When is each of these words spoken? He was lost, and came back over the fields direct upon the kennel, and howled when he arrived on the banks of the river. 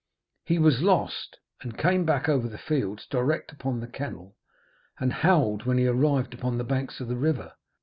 He 0.45 0.57
was 0.57 0.81
lost, 0.81 1.37
and 1.61 1.77
came 1.77 2.05
back 2.05 2.27
over 2.27 2.47
the 2.49 2.57
fields 2.57 3.05
direct 3.05 3.51
upon 3.51 3.79
the 3.81 3.87
kennel, 3.87 4.35
and 4.99 5.13
howled 5.13 5.65
when 5.67 5.77
he 5.77 5.85
arrived 5.85 6.41
on 6.41 6.57
the 6.57 6.63
banks 6.63 6.99
of 7.01 7.07
the 7.07 7.15
river. 7.17 7.53